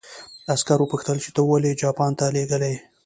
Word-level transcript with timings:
عسکر 0.53 0.79
وپوښتل 0.81 1.17
چې 1.23 1.29
ته 1.35 1.41
یې 1.43 1.47
ولې 1.47 1.79
جاپان 1.81 2.11
ته 2.19 2.25
لېږلی 2.35 2.73
وې 2.75 2.79